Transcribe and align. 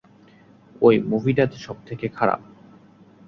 ওই 0.81 0.95
মুভিটা 1.01 1.45
সবথেকে 1.57 2.05
খারাপ! 2.09 2.41